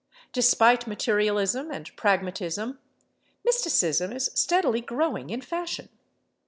[0.33, 2.79] Despite materialism and pragmatism,
[3.45, 5.89] mysticism is steadily growing in fashion.